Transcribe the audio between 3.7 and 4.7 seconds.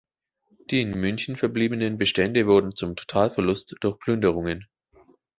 durch Plünderungen.